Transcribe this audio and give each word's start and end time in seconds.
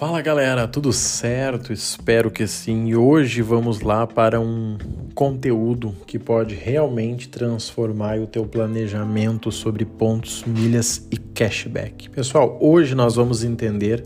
Fala 0.00 0.22
galera, 0.22 0.66
tudo 0.66 0.94
certo? 0.94 1.74
Espero 1.74 2.30
que 2.30 2.46
sim. 2.46 2.86
E 2.86 2.96
hoje 2.96 3.42
vamos 3.42 3.82
lá 3.82 4.06
para 4.06 4.40
um 4.40 4.78
conteúdo 5.14 5.94
que 6.06 6.18
pode 6.18 6.54
realmente 6.54 7.28
transformar 7.28 8.18
o 8.18 8.26
teu 8.26 8.46
planejamento 8.46 9.52
sobre 9.52 9.84
pontos, 9.84 10.42
milhas 10.44 11.06
e 11.12 11.18
cashback. 11.18 12.08
Pessoal, 12.08 12.56
hoje 12.62 12.94
nós 12.94 13.16
vamos 13.16 13.44
entender 13.44 14.02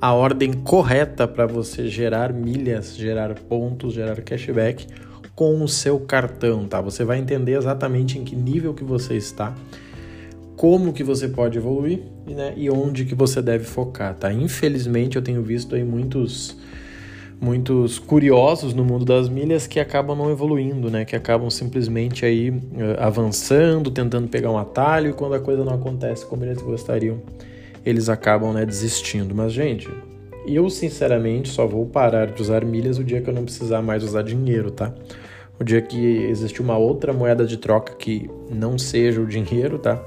a 0.00 0.14
ordem 0.14 0.50
correta 0.50 1.28
para 1.28 1.44
você 1.44 1.88
gerar 1.88 2.32
milhas, 2.32 2.96
gerar 2.96 3.34
pontos, 3.34 3.92
gerar 3.92 4.22
cashback 4.22 4.86
com 5.34 5.62
o 5.62 5.68
seu 5.68 6.00
cartão, 6.00 6.66
tá? 6.66 6.80
Você 6.80 7.04
vai 7.04 7.18
entender 7.18 7.58
exatamente 7.58 8.18
em 8.18 8.24
que 8.24 8.34
nível 8.34 8.72
que 8.72 8.82
você 8.82 9.14
está 9.14 9.54
como 10.56 10.92
que 10.92 11.02
você 11.02 11.28
pode 11.28 11.58
evoluir 11.58 12.00
né, 12.26 12.54
e 12.56 12.70
onde 12.70 13.04
que 13.04 13.14
você 13.14 13.42
deve 13.42 13.64
focar, 13.64 14.14
tá? 14.14 14.32
Infelizmente 14.32 15.16
eu 15.16 15.22
tenho 15.22 15.42
visto 15.42 15.74
aí 15.74 15.84
muitos 15.84 16.56
muitos 17.40 17.98
curiosos 17.98 18.72
no 18.72 18.84
mundo 18.84 19.04
das 19.04 19.28
milhas 19.28 19.66
que 19.66 19.78
acabam 19.78 20.16
não 20.16 20.30
evoluindo, 20.30 20.90
né? 20.90 21.04
Que 21.04 21.14
acabam 21.14 21.50
simplesmente 21.50 22.24
aí 22.24 22.50
uh, 22.50 22.62
avançando, 22.98 23.90
tentando 23.90 24.28
pegar 24.28 24.50
um 24.50 24.56
atalho 24.56 25.10
e 25.10 25.12
quando 25.12 25.34
a 25.34 25.40
coisa 25.40 25.64
não 25.64 25.74
acontece 25.74 26.24
como 26.24 26.44
eles 26.44 26.62
gostariam, 26.62 27.20
eles 27.84 28.08
acabam 28.08 28.52
né, 28.52 28.64
desistindo. 28.64 29.34
Mas 29.34 29.52
gente, 29.52 29.90
eu 30.46 30.70
sinceramente 30.70 31.48
só 31.48 31.66
vou 31.66 31.84
parar 31.86 32.28
de 32.28 32.40
usar 32.40 32.64
milhas 32.64 32.98
o 32.98 33.04
dia 33.04 33.20
que 33.20 33.28
eu 33.28 33.34
não 33.34 33.44
precisar 33.44 33.82
mais 33.82 34.02
usar 34.02 34.22
dinheiro, 34.22 34.70
tá? 34.70 34.94
O 35.58 35.64
dia 35.64 35.82
que 35.82 35.98
existir 35.98 36.62
uma 36.62 36.78
outra 36.78 37.12
moeda 37.12 37.44
de 37.44 37.58
troca 37.58 37.94
que 37.94 38.30
não 38.50 38.78
seja 38.78 39.20
o 39.20 39.26
dinheiro, 39.26 39.78
tá? 39.78 40.02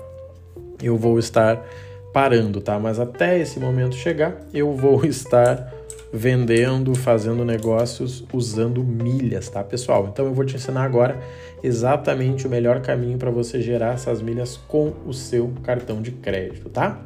Eu 0.81 0.98
vou 0.98 1.17
estar 1.20 1.66
parando, 2.13 2.62
tá? 2.62 2.80
Mas 2.80 2.99
até 2.99 3.40
esse 3.40 3.59
momento 3.59 3.96
chegar, 3.96 4.40
eu 4.54 4.74
vou 4.74 5.04
estar 5.05 5.74
vendendo, 6.12 6.96
fazendo 6.96 7.43
negócios 7.43 8.24
usando 8.32 8.84
milhas, 8.84 9.49
tá, 9.49 9.63
pessoal? 9.63 10.10
Então 10.12 10.26
eu 10.26 10.34
vou 10.34 10.46
te 10.46 10.55
ensinar 10.55 10.84
agora 10.84 11.20
exatamente 11.62 12.48
o 12.48 12.49
melhor 12.49 12.82
caminho 12.82 13.18
para 13.18 13.29
você 13.29 13.62
gerar 13.62 13.93
essas 13.93 14.21
milhas 14.21 14.57
com 14.68 14.93
o 15.05 15.13
seu 15.13 15.52
cartão 15.63 16.02
de 16.02 16.12
crédito, 16.12 16.70
tá? 16.70 16.99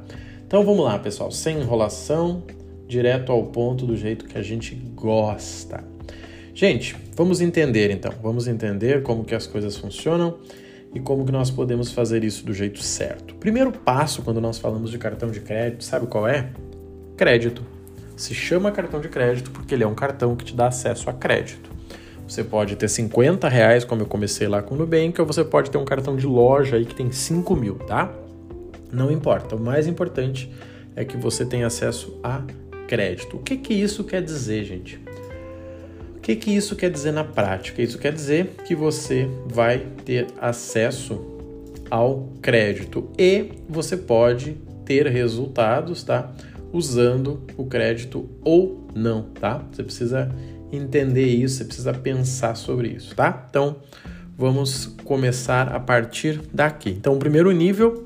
Então 0.46 0.64
vamos 0.64 0.86
lá, 0.86 1.00
pessoal, 1.00 1.32
sem 1.32 1.62
enrolação, 1.62 2.44
direto 2.88 3.32
ao 3.32 3.44
ponto 3.46 3.86
do 3.86 3.96
jeito 3.96 4.26
que 4.26 4.38
a 4.38 4.42
gente 4.42 4.76
gosta. 4.76 5.84
Gente, 6.54 6.96
vamos 7.16 7.42
entender 7.42 7.90
então, 7.90 8.14
vamos 8.22 8.48
entender 8.48 9.02
como 9.02 9.24
que 9.24 9.34
as 9.34 9.48
coisas 9.48 9.78
funcionam 9.78 10.38
e 10.94 11.00
como 11.00 11.26
que 11.26 11.32
nós 11.32 11.50
podemos 11.50 11.92
fazer 11.92 12.24
isso 12.24 12.46
do 12.46 12.54
jeito 12.54 12.82
certo. 12.82 13.36
Primeiro 13.36 13.72
passo 13.72 14.22
quando 14.22 14.42
nós 14.42 14.58
falamos 14.58 14.92
de 14.92 14.98
cartão 14.98 15.32
de 15.32 15.40
crédito, 15.40 15.84
sabe 15.84 16.08
qual 16.08 16.28
é? 16.28 16.50
Crédito. 17.16 17.64
Se 18.18 18.34
chama 18.34 18.72
cartão 18.72 19.00
de 19.00 19.10
crédito 19.10 19.52
porque 19.52 19.74
ele 19.74 19.84
é 19.84 19.88
um 19.88 19.96
cartão 19.96 20.36
que 20.36 20.46
te 20.46 20.56
dá 20.56 20.68
acesso 20.68 21.10
a 21.10 21.14
crédito. 21.14 21.72
Você 22.28 22.44
pode 22.44 22.76
ter 22.76 22.88
50 22.88 23.50
reais, 23.50 23.84
como 23.84 24.04
eu 24.04 24.06
comecei 24.06 24.48
lá 24.48 24.62
com 24.62 24.76
o 24.76 24.78
Nubank, 24.78 25.20
ou 25.20 25.28
você 25.28 25.44
pode 25.44 25.70
ter 25.70 25.78
um 25.78 25.84
cartão 25.84 26.16
de 26.16 26.26
loja 26.26 26.78
aí 26.78 26.86
que 26.86 26.96
tem 26.96 27.12
5 27.12 27.56
mil, 27.56 27.76
tá? 27.76 28.10
Não 28.92 29.12
importa. 29.12 29.56
O 29.56 29.60
mais 29.60 29.88
importante 29.88 30.50
é 30.96 31.04
que 31.04 31.18
você 31.18 31.46
tenha 31.46 31.68
acesso 31.68 32.20
a 32.24 32.42
crédito. 32.88 33.38
O 33.38 33.40
que, 33.40 33.58
que 33.58 33.74
isso 33.74 34.04
quer 34.04 34.22
dizer, 34.22 34.64
gente? 34.64 35.00
O 36.22 36.24
que, 36.24 36.36
que 36.36 36.56
isso 36.56 36.76
quer 36.76 36.92
dizer 36.92 37.12
na 37.12 37.24
prática? 37.24 37.82
Isso 37.82 37.98
quer 37.98 38.14
dizer 38.14 38.52
que 38.64 38.76
você 38.76 39.28
vai 39.48 39.80
ter 40.06 40.28
acesso 40.40 41.20
ao 41.90 42.30
crédito 42.44 43.10
e 43.18 43.54
você 43.68 43.98
pode 43.98 44.56
ter 44.86 45.08
resultados, 45.08 46.04
tá? 46.04 46.32
Usando 46.72 47.42
o 47.58 47.66
crédito 47.66 48.30
ou 48.44 48.88
não, 48.94 49.24
tá? 49.24 49.66
Você 49.72 49.82
precisa 49.82 50.32
entender 50.72 51.26
isso, 51.26 51.56
você 51.56 51.66
precisa 51.66 51.92
pensar 51.92 52.54
sobre 52.54 52.90
isso, 52.90 53.16
tá? 53.16 53.48
Então, 53.50 53.78
vamos 54.38 54.96
começar 55.04 55.70
a 55.70 55.80
partir 55.80 56.40
daqui. 56.54 56.92
Então, 56.92 57.16
o 57.16 57.18
primeiro 57.18 57.52
nível 57.52 58.06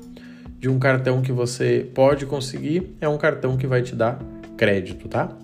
de 0.58 0.70
um 0.70 0.78
cartão 0.78 1.20
que 1.20 1.32
você 1.32 1.86
pode 1.94 2.24
conseguir 2.24 2.96
é 2.98 3.06
um 3.06 3.18
cartão 3.18 3.58
que 3.58 3.66
vai 3.66 3.82
te 3.82 3.94
dar 3.94 4.18
crédito, 4.56 5.06
tá? 5.06 5.36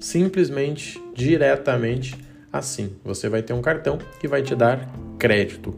Simplesmente, 0.00 1.00
diretamente 1.14 2.16
assim. 2.52 2.90
Você 3.04 3.28
vai 3.28 3.42
ter 3.42 3.52
um 3.52 3.62
cartão 3.62 3.98
que 4.18 4.26
vai 4.26 4.42
te 4.42 4.54
dar 4.54 4.90
crédito. 5.18 5.74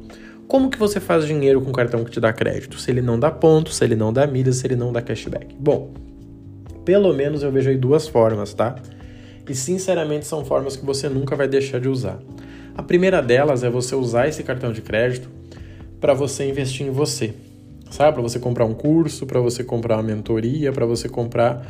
Como 0.48 0.70
que 0.70 0.78
você 0.78 1.00
faz 1.00 1.26
dinheiro 1.26 1.60
com 1.60 1.70
um 1.70 1.72
cartão 1.72 2.04
que 2.04 2.10
te 2.10 2.20
dá 2.20 2.32
crédito? 2.32 2.78
Se 2.78 2.90
ele 2.90 3.02
não 3.02 3.18
dá 3.18 3.30
pontos, 3.30 3.76
se 3.76 3.84
ele 3.84 3.96
não 3.96 4.12
dá 4.12 4.26
milhas, 4.26 4.56
se 4.56 4.66
ele 4.66 4.76
não 4.76 4.92
dá 4.92 5.02
cashback. 5.02 5.54
Bom, 5.58 5.92
pelo 6.84 7.12
menos 7.12 7.42
eu 7.42 7.50
vejo 7.50 7.70
aí 7.70 7.76
duas 7.76 8.06
formas, 8.06 8.54
tá? 8.54 8.76
E 9.48 9.54
sinceramente 9.54 10.26
são 10.26 10.44
formas 10.44 10.76
que 10.76 10.84
você 10.84 11.08
nunca 11.08 11.34
vai 11.34 11.48
deixar 11.48 11.80
de 11.80 11.88
usar. 11.88 12.18
A 12.76 12.82
primeira 12.82 13.20
delas 13.20 13.64
é 13.64 13.70
você 13.70 13.94
usar 13.94 14.28
esse 14.28 14.42
cartão 14.42 14.72
de 14.72 14.80
crédito 14.80 15.28
para 16.00 16.14
você 16.14 16.48
investir 16.48 16.86
em 16.86 16.90
você. 16.90 17.34
Sabe? 17.90 18.14
Para 18.14 18.22
você 18.22 18.38
comprar 18.38 18.64
um 18.64 18.72
curso, 18.72 19.26
para 19.26 19.40
você 19.40 19.62
comprar 19.62 19.96
uma 19.96 20.02
mentoria, 20.02 20.72
para 20.72 20.86
você 20.86 21.08
comprar 21.08 21.66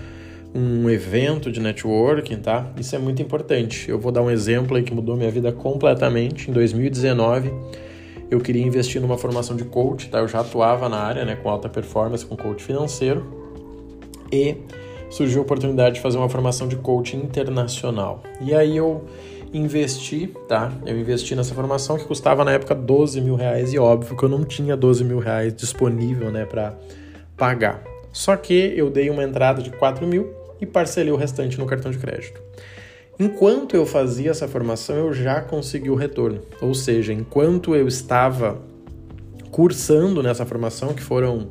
um 0.55 0.89
evento 0.91 1.51
de 1.51 1.61
networking, 1.61 2.37
tá? 2.37 2.71
Isso 2.79 2.95
é 2.95 2.99
muito 2.99 3.23
importante. 3.23 3.89
Eu 3.89 3.99
vou 3.99 4.13
dar 4.13 4.23
um 4.23 4.31
exemplo 4.31 4.77
aí 4.77 4.83
que 4.83 4.95
mudou 4.95 5.17
minha 5.17 5.31
vida 5.31 5.51
completamente. 5.51 6.51
Em 6.51 6.53
2019, 6.53 7.53
eu 8.31 8.39
queria 8.41 8.63
investir 8.63 9.01
numa 9.01 9.17
formação 9.17 9.57
de 9.57 9.65
coach, 9.65 10.11
tá? 10.11 10.19
Eu 10.19 10.29
já 10.29 10.41
atuava 10.41 10.89
na 10.89 10.99
área, 10.99 11.25
né, 11.25 11.37
com 11.37 11.49
alta 11.49 11.69
performance, 11.69 12.25
com 12.25 12.37
coach 12.37 12.63
financeiro. 12.63 13.25
E 14.31 14.57
surgiu 15.11 15.41
a 15.41 15.43
oportunidade 15.43 15.97
de 15.97 16.01
fazer 16.01 16.19
uma 16.19 16.29
formação 16.29 16.69
de 16.69 16.77
coach 16.77 17.17
internacional. 17.17 18.23
E 18.41 18.55
aí 18.55 18.77
eu 18.77 19.05
investi, 19.55 20.31
tá? 20.49 20.73
Eu 20.85 20.99
investi 20.99 21.35
nessa 21.35 21.55
formação 21.55 21.97
que 21.97 22.05
custava 22.05 22.45
na 22.45 22.53
época 22.53 22.75
12 22.75 23.21
mil 23.21 23.37
reais 23.37 23.73
e 23.73 23.79
óbvio 23.79 24.17
que 24.17 24.23
eu 24.23 24.29
não 24.29 24.45
tinha 24.45 24.77
12 24.77 25.05
mil 25.05 25.19
reais 25.19 25.55
disponível, 25.55 26.31
né, 26.31 26.45
para 26.45 26.75
pagar. 27.37 27.83
Só 28.13 28.37
que 28.37 28.75
eu 28.77 28.91
dei 28.91 29.09
uma 29.09 29.25
entrada 29.25 29.63
de 29.63 29.71
4 29.71 30.07
mil 30.07 30.42
e 30.63 30.67
parcelei 30.67 31.13
o 31.13 31.17
restante 31.17 31.59
no 31.59 31.67
cartão 31.67 31.91
de 31.91 31.99
crédito. 31.99 32.41
Enquanto 33.19 33.75
eu 33.75 33.85
fazia 33.85 34.31
essa 34.31 34.49
formação, 34.49 34.97
eu 34.97 35.13
já 35.13 35.41
consegui 35.41 35.91
o 35.91 35.95
retorno. 35.95 36.41
Ou 36.61 36.73
seja, 36.73 37.13
enquanto 37.13 37.75
eu 37.75 37.87
estava 37.87 38.63
cursando 39.51 40.23
nessa 40.23 40.47
formação, 40.47 40.95
que 40.95 41.03
foram 41.03 41.51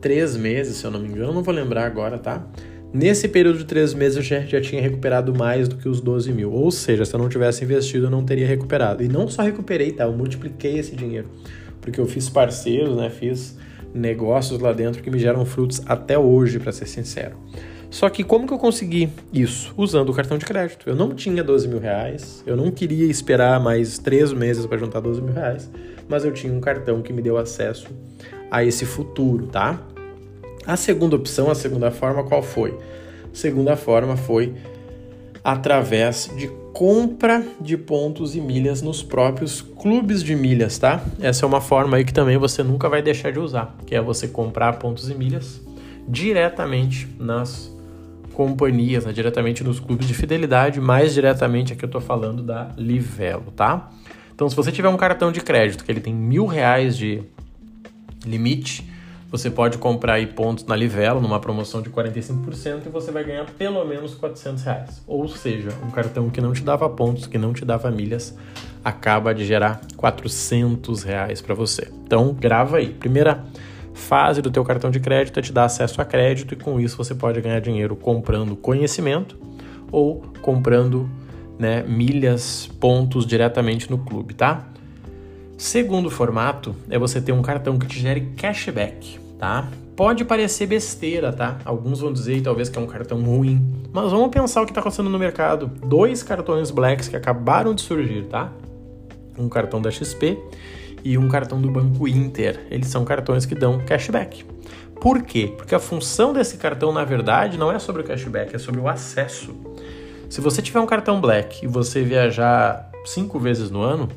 três 0.00 0.36
meses, 0.36 0.76
se 0.76 0.84
eu 0.84 0.90
não 0.90 1.00
me 1.00 1.08
engano, 1.08 1.32
não 1.32 1.42
vou 1.42 1.52
lembrar 1.52 1.86
agora, 1.86 2.18
tá? 2.18 2.46
Nesse 2.92 3.28
período 3.28 3.58
de 3.58 3.64
três 3.64 3.94
meses 3.94 4.16
eu 4.16 4.22
já, 4.22 4.40
já 4.40 4.60
tinha 4.60 4.82
recuperado 4.82 5.34
mais 5.34 5.66
do 5.66 5.76
que 5.76 5.88
os 5.88 6.00
12 6.00 6.32
mil. 6.32 6.52
Ou 6.52 6.70
seja, 6.70 7.04
se 7.04 7.14
eu 7.14 7.18
não 7.18 7.28
tivesse 7.28 7.64
investido, 7.64 8.06
eu 8.06 8.10
não 8.10 8.24
teria 8.24 8.46
recuperado. 8.46 9.02
E 9.02 9.08
não 9.08 9.28
só 9.28 9.42
recuperei, 9.42 9.92
tá? 9.92 10.04
Eu 10.04 10.12
multipliquei 10.12 10.78
esse 10.78 10.94
dinheiro. 10.94 11.28
Porque 11.80 12.00
eu 12.00 12.06
fiz 12.06 12.28
parceiros, 12.28 12.96
né? 12.96 13.08
Fiz 13.08 13.56
negócios 13.94 14.60
lá 14.60 14.72
dentro 14.72 15.02
que 15.02 15.10
me 15.10 15.18
geram 15.18 15.44
frutos 15.44 15.82
até 15.86 16.18
hoje, 16.18 16.58
para 16.58 16.72
ser 16.72 16.86
sincero. 16.86 17.36
Só 17.90 18.08
que 18.08 18.22
como 18.22 18.46
que 18.46 18.52
eu 18.52 18.58
consegui 18.58 19.10
isso? 19.32 19.74
Usando 19.76 20.10
o 20.10 20.14
cartão 20.14 20.38
de 20.38 20.46
crédito. 20.46 20.88
Eu 20.88 20.94
não 20.94 21.12
tinha 21.12 21.42
12 21.42 21.66
mil 21.66 21.80
reais, 21.80 22.42
eu 22.46 22.56
não 22.56 22.70
queria 22.70 23.04
esperar 23.06 23.58
mais 23.58 23.98
três 23.98 24.32
meses 24.32 24.64
para 24.64 24.78
juntar 24.78 25.00
12 25.00 25.20
mil 25.20 25.34
reais, 25.34 25.68
mas 26.08 26.24
eu 26.24 26.32
tinha 26.32 26.52
um 26.52 26.60
cartão 26.60 27.02
que 27.02 27.12
me 27.12 27.20
deu 27.20 27.36
acesso 27.36 27.88
a 28.50 28.64
esse 28.64 28.86
futuro, 28.86 29.48
tá? 29.48 29.80
A 30.64 30.76
segunda 30.76 31.16
opção, 31.16 31.50
a 31.50 31.54
segunda 31.54 31.90
forma, 31.90 32.22
qual 32.22 32.42
foi? 32.42 32.70
A 32.70 33.34
segunda 33.34 33.76
forma 33.76 34.16
foi 34.16 34.54
através 35.42 36.30
de 36.36 36.48
compra 36.72 37.44
de 37.60 37.76
pontos 37.76 38.36
e 38.36 38.40
milhas 38.40 38.82
nos 38.82 39.02
próprios 39.02 39.60
clubes 39.60 40.22
de 40.22 40.36
milhas, 40.36 40.78
tá? 40.78 41.02
Essa 41.20 41.44
é 41.44 41.48
uma 41.48 41.60
forma 41.60 41.96
aí 41.96 42.04
que 42.04 42.14
também 42.14 42.38
você 42.38 42.62
nunca 42.62 42.88
vai 42.88 43.02
deixar 43.02 43.32
de 43.32 43.40
usar, 43.40 43.76
que 43.84 43.94
é 43.94 44.00
você 44.00 44.28
comprar 44.28 44.78
pontos 44.78 45.10
e 45.10 45.14
milhas 45.14 45.60
diretamente 46.08 47.08
nas 47.18 47.70
companhias, 48.40 49.04
né, 49.04 49.12
diretamente 49.12 49.62
nos 49.62 49.78
clubes 49.78 50.08
de 50.08 50.14
fidelidade, 50.14 50.80
mais 50.80 51.12
diretamente 51.12 51.74
aqui 51.74 51.84
eu 51.84 51.88
estou 51.88 52.00
falando 52.00 52.42
da 52.42 52.70
Livelo, 52.74 53.52
tá? 53.54 53.90
Então, 54.34 54.48
se 54.48 54.56
você 54.56 54.72
tiver 54.72 54.88
um 54.88 54.96
cartão 54.96 55.30
de 55.30 55.42
crédito 55.42 55.84
que 55.84 55.92
ele 55.92 56.00
tem 56.00 56.14
mil 56.14 56.46
reais 56.46 56.96
de 56.96 57.22
limite, 58.24 58.90
você 59.30 59.50
pode 59.50 59.76
comprar 59.76 60.14
aí 60.14 60.26
pontos 60.26 60.64
na 60.64 60.74
Livelo 60.74 61.20
numa 61.20 61.38
promoção 61.38 61.82
de 61.82 61.90
45% 61.90 62.86
e 62.86 62.88
você 62.88 63.12
vai 63.12 63.24
ganhar 63.24 63.44
pelo 63.58 63.84
menos 63.84 64.14
400 64.14 64.64
reais. 64.64 65.02
Ou 65.06 65.28
seja, 65.28 65.68
um 65.84 65.90
cartão 65.90 66.30
que 66.30 66.40
não 66.40 66.54
te 66.54 66.62
dava 66.62 66.88
pontos, 66.88 67.26
que 67.26 67.36
não 67.36 67.52
te 67.52 67.62
dava 67.62 67.90
milhas, 67.90 68.34
acaba 68.82 69.34
de 69.34 69.44
gerar 69.44 69.82
400 69.98 71.02
reais 71.02 71.42
para 71.42 71.54
você. 71.54 71.92
Então, 72.06 72.32
grava 72.32 72.78
aí. 72.78 72.88
Primeira 72.88 73.44
fase 74.00 74.42
do 74.42 74.50
teu 74.50 74.64
cartão 74.64 74.90
de 74.90 74.98
crédito 74.98 75.38
é 75.38 75.42
te 75.42 75.52
dar 75.52 75.66
acesso 75.66 76.00
a 76.00 76.04
crédito 76.04 76.54
e 76.54 76.56
com 76.56 76.80
isso 76.80 76.96
você 76.96 77.14
pode 77.14 77.40
ganhar 77.40 77.60
dinheiro 77.60 77.94
comprando 77.94 78.56
conhecimento 78.56 79.38
ou 79.92 80.22
comprando 80.42 81.08
né, 81.58 81.82
milhas, 81.82 82.68
pontos 82.80 83.26
diretamente 83.26 83.90
no 83.90 83.98
clube, 83.98 84.34
tá? 84.34 84.66
Segundo 85.56 86.10
formato 86.10 86.74
é 86.88 86.98
você 86.98 87.20
ter 87.20 87.32
um 87.32 87.42
cartão 87.42 87.78
que 87.78 87.86
te 87.86 88.00
gere 88.00 88.32
cashback. 88.36 89.20
tá? 89.38 89.68
Pode 89.94 90.24
parecer 90.24 90.66
besteira, 90.66 91.32
tá? 91.32 91.58
Alguns 91.64 92.00
vão 92.00 92.12
dizer 92.12 92.40
talvez 92.40 92.70
que 92.70 92.78
é 92.78 92.80
um 92.80 92.86
cartão 92.86 93.22
ruim, 93.22 93.62
mas 93.92 94.10
vamos 94.10 94.30
pensar 94.30 94.62
o 94.62 94.64
que 94.64 94.70
está 94.70 94.80
acontecendo 94.80 95.10
no 95.10 95.18
mercado. 95.18 95.66
Dois 95.66 96.22
cartões 96.22 96.70
Blacks 96.70 97.08
que 97.08 97.16
acabaram 97.16 97.74
de 97.74 97.82
surgir, 97.82 98.24
tá? 98.24 98.50
Um 99.38 99.48
cartão 99.48 99.82
da 99.82 99.90
XP 99.90 100.38
e 101.04 101.16
um 101.16 101.28
cartão 101.28 101.60
do 101.60 101.70
Banco 101.70 102.06
Inter. 102.06 102.66
Eles 102.70 102.88
são 102.88 103.04
cartões 103.04 103.46
que 103.46 103.54
dão 103.54 103.78
cashback. 103.78 104.44
Por 105.00 105.22
quê? 105.22 105.52
Porque 105.56 105.74
a 105.74 105.78
função 105.78 106.32
desse 106.32 106.58
cartão, 106.58 106.92
na 106.92 107.04
verdade, 107.04 107.56
não 107.56 107.72
é 107.72 107.78
sobre 107.78 108.02
o 108.02 108.04
cashback, 108.04 108.54
é 108.54 108.58
sobre 108.58 108.80
o 108.80 108.88
acesso. 108.88 109.54
Se 110.28 110.40
você 110.40 110.60
tiver 110.60 110.80
um 110.80 110.86
cartão 110.86 111.20
Black 111.20 111.64
e 111.64 111.68
você 111.68 112.02
viajar 112.02 112.90
cinco 113.04 113.38
vezes 113.38 113.70
no 113.70 113.80
ano, 113.80 114.08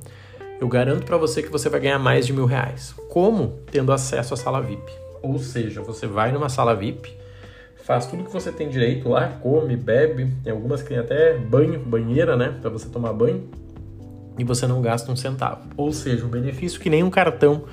eu 0.60 0.68
garanto 0.68 1.06
para 1.06 1.18
você 1.18 1.42
que 1.42 1.50
você 1.50 1.70
vai 1.70 1.80
ganhar 1.80 2.00
mais 2.00 2.28
de 2.28 2.34
mil 2.34 2.46
reais. 2.46 2.94
Como? 3.10 3.60
Tendo 3.72 3.92
acesso 3.92 4.34
à 4.34 4.38
sala 4.38 4.62
VIP. 4.62 4.92
Ou 5.22 5.40
seja, 5.40 5.82
você 5.82 6.06
vai 6.06 6.32
numa 6.32 6.50
sala 6.50 6.76
VIP, 6.76 7.16
faz 7.84 8.06
tudo 8.06 8.24
que 8.24 8.32
você 8.32 8.52
tem 8.52 8.70
direito 8.70 9.10
lá, 9.10 9.28
come, 9.42 9.76
bebe, 9.76 10.32
tem 10.44 10.52
algumas 10.52 10.82
que 10.82 10.90
tem 10.90 10.98
até 10.98 11.38
banho, 11.38 11.80
banheira, 11.80 12.36
né, 12.36 12.58
para 12.62 12.70
você 12.70 12.90
tomar 12.90 13.14
banho, 13.14 13.50
e 14.38 14.44
você 14.44 14.68
não 14.68 14.82
gasta 14.82 15.12
um 15.12 15.16
centavo. 15.16 15.62
Ou 15.78 15.92
seja, 15.92 16.26
um 16.26 16.30
benefício 16.30 16.80
que 16.80 16.90
nenhum 16.90 17.10
cartão 17.10 17.64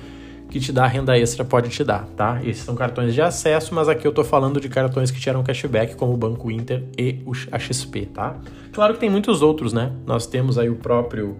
que 0.49 0.59
te 0.59 0.73
dá 0.73 0.85
renda 0.85 1.17
extra 1.17 1.45
pode 1.45 1.69
te 1.69 1.83
dar, 1.83 2.05
tá? 2.17 2.41
Esses 2.43 2.63
são 2.63 2.75
cartões 2.75 3.13
de 3.13 3.21
acesso, 3.21 3.73
mas 3.73 3.87
aqui 3.87 4.05
eu 4.05 4.11
tô 4.11 4.23
falando 4.23 4.59
de 4.59 4.67
cartões 4.67 5.09
que 5.09 5.19
geram 5.19 5.41
cashback, 5.41 5.95
como 5.95 6.13
o 6.13 6.17
Banco 6.17 6.51
Inter 6.51 6.83
e 6.97 7.23
a 7.51 7.57
XP, 7.57 8.07
tá? 8.07 8.35
Claro 8.73 8.93
que 8.93 8.99
tem 8.99 9.09
muitos 9.09 9.41
outros, 9.41 9.71
né? 9.71 9.93
Nós 10.05 10.27
temos 10.27 10.57
aí 10.57 10.69
o 10.69 10.75
próprio 10.75 11.37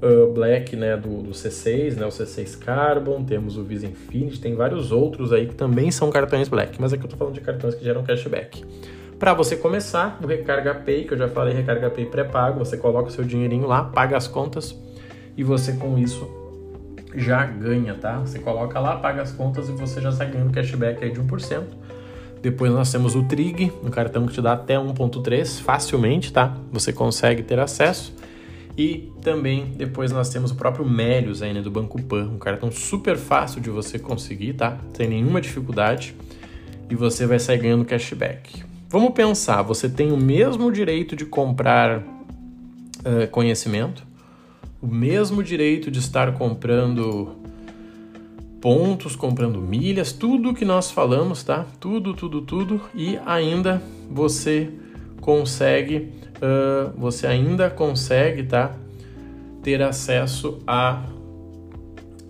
uh, 0.00 0.32
Black, 0.32 0.74
né, 0.74 0.96
do, 0.96 1.22
do, 1.22 1.30
C6, 1.30 1.96
né, 1.96 2.06
o 2.06 2.08
C6 2.08 2.58
Carbon, 2.58 3.22
temos 3.22 3.58
o 3.58 3.62
Visa 3.62 3.86
Infinity, 3.86 4.40
tem 4.40 4.54
vários 4.54 4.90
outros 4.90 5.32
aí 5.32 5.46
que 5.46 5.54
também 5.54 5.90
são 5.90 6.10
cartões 6.10 6.48
Black, 6.48 6.80
mas 6.80 6.92
aqui 6.92 7.04
eu 7.04 7.08
tô 7.08 7.16
falando 7.16 7.34
de 7.34 7.40
cartões 7.42 7.74
que 7.74 7.84
geram 7.84 8.02
cashback. 8.02 8.64
Para 9.20 9.34
você 9.34 9.54
começar, 9.54 10.18
o 10.22 10.26
Recarga 10.26 10.74
Pay, 10.74 11.04
que 11.04 11.12
eu 11.12 11.18
já 11.18 11.28
falei, 11.28 11.52
Recarga 11.52 11.90
Pay 11.90 12.06
pré-pago, 12.06 12.58
você 12.58 12.78
coloca 12.78 13.10
o 13.10 13.12
seu 13.12 13.22
dinheirinho 13.22 13.66
lá, 13.66 13.84
paga 13.84 14.16
as 14.16 14.26
contas 14.26 14.74
e 15.36 15.44
você 15.44 15.74
com 15.74 15.98
isso 15.98 16.26
já 17.14 17.44
ganha, 17.44 17.92
tá? 17.92 18.18
Você 18.20 18.38
coloca 18.38 18.80
lá, 18.80 18.96
paga 18.96 19.20
as 19.20 19.30
contas 19.30 19.68
e 19.68 19.72
você 19.72 20.00
já 20.00 20.10
sai 20.10 20.30
ganhando 20.30 20.50
cashback 20.50 21.04
aí 21.04 21.12
de 21.12 21.20
1%. 21.20 21.64
Depois 22.40 22.72
nós 22.72 22.90
temos 22.90 23.14
o 23.14 23.22
Trig, 23.24 23.70
um 23.84 23.90
cartão 23.90 24.26
que 24.26 24.32
te 24.32 24.40
dá 24.40 24.54
até 24.54 24.76
1.3 24.76 25.60
facilmente, 25.60 26.32
tá? 26.32 26.56
Você 26.72 26.90
consegue 26.90 27.42
ter 27.42 27.58
acesso. 27.58 28.14
E 28.74 29.12
também 29.20 29.74
depois 29.76 30.10
nós 30.12 30.30
temos 30.30 30.50
o 30.50 30.54
próprio 30.54 30.88
Melios 30.88 31.42
aí, 31.42 31.52
né, 31.52 31.60
do 31.60 31.70
Banco 31.70 32.00
Pan, 32.00 32.24
um 32.24 32.38
cartão 32.38 32.72
super 32.72 33.18
fácil 33.18 33.60
de 33.60 33.68
você 33.68 33.98
conseguir, 33.98 34.54
tá? 34.54 34.78
Sem 34.94 35.10
nenhuma 35.10 35.42
dificuldade. 35.42 36.16
E 36.88 36.94
você 36.94 37.26
vai 37.26 37.38
sair 37.38 37.58
ganhando 37.58 37.84
cashback. 37.84 38.69
Vamos 38.92 39.12
pensar, 39.12 39.62
você 39.62 39.88
tem 39.88 40.10
o 40.10 40.16
mesmo 40.16 40.72
direito 40.72 41.14
de 41.14 41.24
comprar 41.24 41.98
uh, 42.00 43.30
conhecimento, 43.30 44.04
o 44.82 44.86
mesmo 44.88 45.44
direito 45.44 45.92
de 45.92 46.00
estar 46.00 46.34
comprando 46.34 47.36
pontos, 48.60 49.14
comprando 49.14 49.60
milhas, 49.60 50.12
tudo 50.12 50.52
que 50.52 50.64
nós 50.64 50.90
falamos, 50.90 51.44
tá? 51.44 51.64
Tudo, 51.78 52.14
tudo, 52.14 52.42
tudo, 52.42 52.80
e 52.92 53.16
ainda 53.24 53.80
você 54.10 54.68
consegue, 55.20 56.10
uh, 56.38 56.92
você 56.98 57.28
ainda 57.28 57.70
consegue, 57.70 58.42
tá? 58.42 58.74
Ter 59.62 59.80
acesso 59.82 60.58
a 60.66 61.04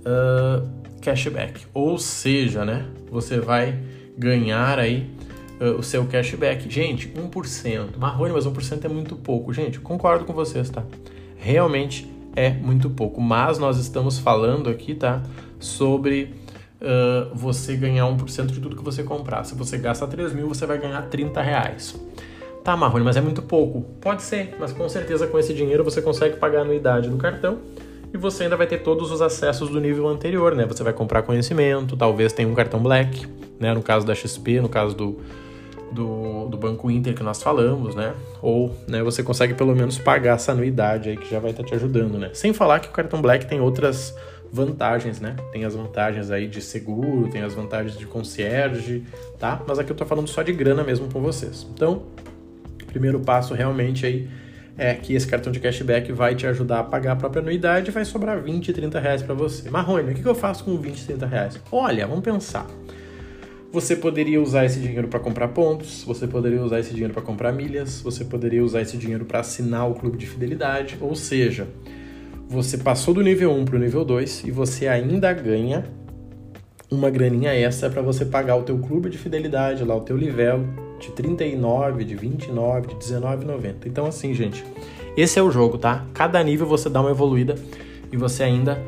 uh, 0.00 0.68
cashback, 1.00 1.62
ou 1.72 1.96
seja, 1.96 2.66
né? 2.66 2.84
Você 3.10 3.40
vai 3.40 3.78
ganhar 4.18 4.78
aí 4.78 5.08
uh, 5.60 5.78
o 5.78 5.82
seu 5.82 6.06
cashback. 6.06 6.68
Gente, 6.68 7.08
1%. 7.08 7.96
Marrone, 7.98 8.32
mas 8.32 8.46
1% 8.46 8.84
é 8.84 8.88
muito 8.88 9.14
pouco. 9.16 9.52
Gente, 9.52 9.78
concordo 9.78 10.24
com 10.24 10.32
vocês, 10.32 10.70
tá? 10.70 10.82
Realmente 11.36 12.10
é 12.34 12.50
muito 12.50 12.88
pouco. 12.88 13.20
Mas 13.20 13.58
nós 13.58 13.78
estamos 13.78 14.18
falando 14.18 14.70
aqui, 14.70 14.94
tá? 14.94 15.22
Sobre 15.58 16.34
uh, 16.80 17.34
você 17.34 17.76
ganhar 17.76 18.04
1% 18.04 18.46
de 18.46 18.60
tudo 18.60 18.76
que 18.76 18.82
você 18.82 19.02
comprar. 19.02 19.44
Se 19.44 19.54
você 19.54 19.76
gasta 19.76 20.06
3 20.06 20.32
mil, 20.32 20.48
você 20.48 20.64
vai 20.64 20.78
ganhar 20.78 21.02
30 21.02 21.40
reais. 21.42 22.00
Tá, 22.64 22.76
Marrone, 22.76 23.04
mas 23.04 23.16
é 23.16 23.20
muito 23.20 23.42
pouco. 23.42 23.82
Pode 24.00 24.22
ser, 24.22 24.54
mas 24.58 24.72
com 24.72 24.88
certeza 24.88 25.26
com 25.26 25.38
esse 25.38 25.54
dinheiro 25.54 25.82
você 25.82 26.02
consegue 26.02 26.36
pagar 26.36 26.58
a 26.58 26.62
anuidade 26.62 27.08
do 27.08 27.16
cartão 27.16 27.58
e 28.12 28.18
você 28.18 28.44
ainda 28.44 28.56
vai 28.56 28.66
ter 28.66 28.82
todos 28.82 29.10
os 29.10 29.22
acessos 29.22 29.70
do 29.70 29.80
nível 29.80 30.06
anterior, 30.06 30.54
né? 30.54 30.66
Você 30.66 30.82
vai 30.82 30.92
comprar 30.92 31.22
conhecimento, 31.22 31.96
talvez 31.96 32.32
tenha 32.32 32.48
um 32.48 32.54
cartão 32.54 32.80
Black, 32.82 33.26
né? 33.58 33.72
No 33.72 33.82
caso 33.82 34.04
da 34.04 34.14
XP, 34.14 34.60
no 34.60 34.68
caso 34.68 34.94
do, 34.94 35.20
do, 35.92 36.46
do 36.46 36.56
Banco 36.56 36.90
Inter 36.90 37.14
que 37.14 37.22
nós 37.22 37.42
falamos, 37.42 37.94
né? 37.94 38.14
Ou 38.40 38.74
né, 38.86 39.02
você 39.02 39.22
consegue 39.22 39.54
pelo 39.54 39.74
menos 39.74 39.98
pagar 39.98 40.36
essa 40.36 40.52
anuidade 40.52 41.10
aí 41.10 41.16
que 41.16 41.30
já 41.30 41.38
vai 41.38 41.50
estar 41.50 41.64
te 41.64 41.74
ajudando, 41.74 42.18
né? 42.18 42.30
Sem 42.32 42.52
falar 42.52 42.80
que 42.80 42.88
o 42.88 42.92
cartão 42.92 43.20
Black 43.20 43.46
tem 43.46 43.60
outras 43.60 44.14
vantagens, 44.52 45.20
né? 45.20 45.36
Tem 45.52 45.64
as 45.64 45.74
vantagens 45.74 46.30
aí 46.30 46.46
de 46.46 46.60
seguro, 46.60 47.28
tem 47.28 47.42
as 47.42 47.54
vantagens 47.54 47.96
de 47.96 48.06
concierge, 48.06 49.04
tá? 49.38 49.62
Mas 49.66 49.78
aqui 49.78 49.90
eu 49.92 49.96
tô 49.96 50.04
falando 50.04 50.28
só 50.28 50.42
de 50.42 50.52
grana 50.52 50.82
mesmo 50.82 51.08
com 51.12 51.20
vocês. 51.20 51.66
Então, 51.72 52.02
primeiro 52.86 53.20
passo 53.20 53.54
realmente 53.54 54.04
aí 54.04 54.28
é 54.76 54.94
que 54.94 55.14
esse 55.14 55.26
cartão 55.26 55.52
de 55.52 55.60
cashback 55.60 56.10
vai 56.12 56.34
te 56.34 56.46
ajudar 56.46 56.80
a 56.80 56.84
pagar 56.84 57.12
a 57.12 57.16
própria 57.16 57.42
anuidade 57.42 57.90
e 57.90 57.92
vai 57.92 58.04
sobrar 58.04 58.40
20, 58.40 58.72
30 58.72 58.98
reais 58.98 59.22
para 59.22 59.34
você. 59.34 59.70
Marrone, 59.70 60.12
o 60.12 60.14
que 60.14 60.26
eu 60.26 60.34
faço 60.34 60.64
com 60.64 60.76
20, 60.76 61.06
30 61.06 61.26
reais? 61.26 61.60
Olha, 61.70 62.06
vamos 62.06 62.24
pensar. 62.24 62.66
Você 63.72 63.94
poderia 63.94 64.42
usar 64.42 64.64
esse 64.64 64.80
dinheiro 64.80 65.06
para 65.06 65.20
comprar 65.20 65.46
pontos, 65.48 66.02
você 66.02 66.26
poderia 66.26 66.60
usar 66.60 66.80
esse 66.80 66.90
dinheiro 66.90 67.14
para 67.14 67.22
comprar 67.22 67.52
milhas, 67.52 68.00
você 68.00 68.24
poderia 68.24 68.64
usar 68.64 68.82
esse 68.82 68.96
dinheiro 68.96 69.24
para 69.24 69.38
assinar 69.38 69.88
o 69.88 69.94
clube 69.94 70.18
de 70.18 70.26
fidelidade, 70.26 70.98
ou 71.00 71.14
seja, 71.14 71.68
você 72.48 72.76
passou 72.76 73.14
do 73.14 73.22
nível 73.22 73.52
1 73.52 73.64
para 73.64 73.76
o 73.76 73.78
nível 73.78 74.04
2 74.04 74.42
e 74.44 74.50
você 74.50 74.88
ainda 74.88 75.32
ganha 75.32 75.84
uma 76.90 77.08
graninha 77.10 77.54
extra 77.54 77.88
para 77.88 78.02
você 78.02 78.24
pagar 78.24 78.56
o 78.56 78.64
teu 78.64 78.76
clube 78.76 79.08
de 79.08 79.16
fidelidade, 79.16 79.84
lá 79.84 79.94
o 79.94 80.00
teu 80.00 80.16
livelo 80.16 80.66
de 80.98 81.12
39, 81.12 82.04
de 82.04 82.16
29, 82.16 82.88
de 82.88 82.94
19,90. 82.96 83.86
Então 83.86 84.04
assim, 84.04 84.34
gente, 84.34 84.64
esse 85.16 85.38
é 85.38 85.42
o 85.42 85.50
jogo, 85.50 85.78
tá? 85.78 86.04
Cada 86.12 86.42
nível 86.42 86.66
você 86.66 86.90
dá 86.90 87.00
uma 87.00 87.12
evoluída 87.12 87.54
e 88.10 88.16
você 88.16 88.42
ainda 88.42 88.82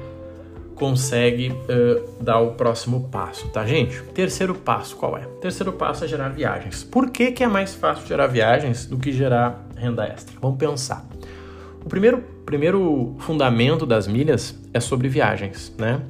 consegue 0.82 1.50
uh, 1.52 2.20
dar 2.20 2.40
o 2.40 2.54
próximo 2.54 3.08
passo, 3.08 3.46
tá, 3.50 3.64
gente? 3.64 4.02
Terceiro 4.12 4.52
passo, 4.52 4.96
qual 4.96 5.16
é? 5.16 5.20
Terceiro 5.40 5.72
passo 5.72 6.04
é 6.04 6.08
gerar 6.08 6.30
viagens. 6.30 6.82
Por 6.82 7.08
que, 7.10 7.30
que 7.30 7.44
é 7.44 7.46
mais 7.46 7.72
fácil 7.72 8.04
gerar 8.04 8.26
viagens 8.26 8.84
do 8.84 8.98
que 8.98 9.12
gerar 9.12 9.64
renda 9.76 10.04
extra? 10.04 10.36
Vamos 10.40 10.58
pensar. 10.58 11.06
O 11.84 11.88
primeiro, 11.88 12.24
primeiro 12.44 13.14
fundamento 13.20 13.86
das 13.86 14.08
milhas 14.08 14.58
é 14.74 14.80
sobre 14.80 15.08
viagens, 15.08 15.72
né? 15.78 16.00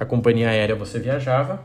A 0.00 0.04
companhia 0.04 0.48
aérea 0.48 0.74
você 0.74 0.98
viajava 0.98 1.62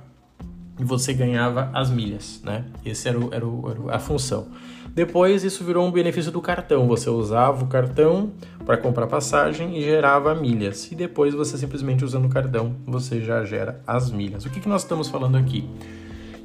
e 0.80 0.84
você 0.84 1.14
ganhava 1.14 1.72
as 1.74 1.90
milhas, 1.90 2.44
né? 2.44 2.66
Esse 2.86 3.10
era, 3.10 3.18
o, 3.18 3.34
era, 3.34 3.44
o, 3.44 3.72
era 3.72 3.96
a 3.96 4.00
função. 4.00 4.50
Depois 4.94 5.44
isso 5.44 5.64
virou 5.64 5.88
um 5.88 5.92
benefício 5.92 6.32
do 6.32 6.42
cartão. 6.42 6.86
Você 6.88 7.10
usava 7.10 7.64
o 7.64 7.68
cartão 7.68 8.32
para 8.66 8.78
comprar 8.78 9.08
passagem 9.08 9.78
e 9.78 9.82
gerava 9.82 10.36
milhas. 10.36 10.92
E 10.92 10.96
depois 10.96 11.34
você 11.34 11.58
simplesmente 11.58 12.04
usando 12.04 12.26
o 12.26 12.30
cartão, 12.30 12.76
você 12.86 13.22
já 13.22 13.44
gera 13.46 13.82
as 13.88 14.12
milhas. 14.12 14.46
O 14.46 14.50
que, 14.50 14.60
que 14.60 14.68
nós 14.68 14.84
estamos 14.84 15.08
falando 15.08 15.38
aqui? 15.38 15.68